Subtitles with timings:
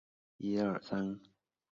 [0.03, 0.03] 家里
[0.57, 1.29] 的童养媳